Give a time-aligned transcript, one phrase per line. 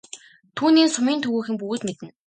[0.57, 2.07] Түүнийг нь сумын төвийнхөн бүгд мэднэ.